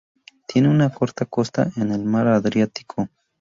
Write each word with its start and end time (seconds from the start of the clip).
Tiene 0.47 0.67
una 0.67 0.89
corta 0.91 1.27
costa 1.27 1.69
en 1.75 1.91
el 1.91 2.03
Mar 2.05 2.25
Adriático. 2.27 3.07